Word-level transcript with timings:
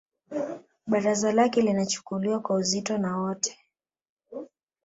Baraza 0.87 1.31
lake 1.31 1.61
linachukuliwa 1.61 2.39
kwa 2.39 2.55
uzito 2.55 2.97
na 2.97 3.17
wote 3.17 3.57